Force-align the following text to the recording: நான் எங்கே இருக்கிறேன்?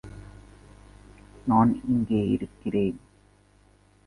நான் 1.45 1.81
எங்கே 1.87 2.27
இருக்கிறேன்? 2.27 2.99